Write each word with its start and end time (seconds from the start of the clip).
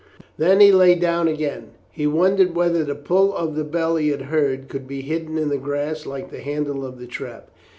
Then 0.39 0.61
he 0.61 0.71
lay 0.71 0.95
down 0.95 1.27
again. 1.27 1.73
He 1.91 2.07
wondered 2.07 2.55
whether 2.55 2.83
the 2.83 2.95
pull 2.95 3.35
of 3.35 3.53
the 3.53 3.63
bell 3.63 3.97
he 3.97 4.09
had 4.09 4.23
heard 4.33 4.67
could 4.67 4.87
be 4.87 5.01
hidden 5.03 5.37
in 5.37 5.49
the 5.49 5.59
grass 5.59 6.07
like 6.07 6.31
the 6.31 6.41
handle 6.41 6.83
of 6.83 6.97
the 6.99 7.05
trap. 7.05 7.51